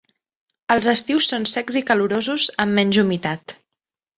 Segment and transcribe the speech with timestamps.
[0.75, 3.57] Els estius són secs i calorosos amb menys humitat.